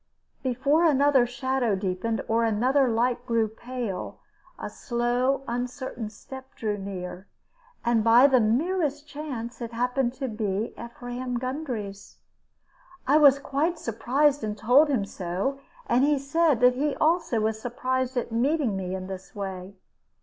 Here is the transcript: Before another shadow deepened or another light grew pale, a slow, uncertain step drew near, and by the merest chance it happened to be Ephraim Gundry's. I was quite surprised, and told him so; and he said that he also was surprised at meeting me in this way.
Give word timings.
Before 0.41 0.83
another 0.83 1.27
shadow 1.27 1.75
deepened 1.75 2.23
or 2.27 2.43
another 2.43 2.87
light 2.89 3.23
grew 3.27 3.47
pale, 3.47 4.19
a 4.57 4.67
slow, 4.67 5.43
uncertain 5.47 6.09
step 6.09 6.55
drew 6.55 6.75
near, 6.79 7.27
and 7.85 8.03
by 8.03 8.25
the 8.25 8.39
merest 8.39 9.07
chance 9.07 9.61
it 9.61 9.73
happened 9.73 10.13
to 10.13 10.27
be 10.27 10.73
Ephraim 10.75 11.37
Gundry's. 11.37 12.17
I 13.05 13.17
was 13.19 13.37
quite 13.37 13.77
surprised, 13.77 14.43
and 14.43 14.57
told 14.57 14.89
him 14.89 15.05
so; 15.05 15.59
and 15.85 16.03
he 16.03 16.17
said 16.17 16.61
that 16.61 16.73
he 16.73 16.95
also 16.95 17.39
was 17.39 17.61
surprised 17.61 18.17
at 18.17 18.31
meeting 18.31 18.75
me 18.75 18.95
in 18.95 19.05
this 19.05 19.35
way. 19.35 19.75